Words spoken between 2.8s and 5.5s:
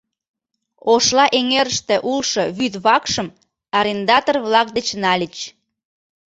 вакшым арендатор-влак деч нальыч.